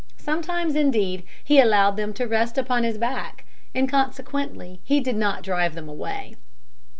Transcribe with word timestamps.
Sometimes, 0.17 0.75
indeed, 0.75 1.21
he 1.43 1.59
allowed 1.59 1.91
them 1.95 2.11
to 2.15 2.25
rest 2.25 2.57
upon 2.57 2.83
his 2.83 2.97
back; 2.97 3.45
and 3.75 3.87
consequently 3.87 4.79
he 4.83 4.99
did 4.99 5.15
not 5.15 5.43
drive 5.43 5.75
them 5.75 5.87
away. 5.87 6.35